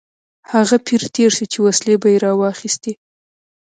هغه 0.51 0.75
پیر 0.87 1.01
تېر 1.15 1.29
شو 1.37 1.45
چې 1.51 1.59
وسلې 1.65 1.95
به 2.01 2.07
یې 2.13 2.17
راواخیستې. 2.25 2.93